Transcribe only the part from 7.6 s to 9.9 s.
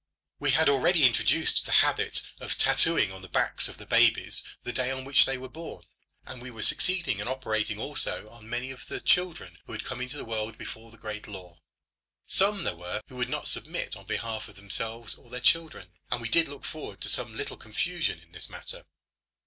also on many of the children who had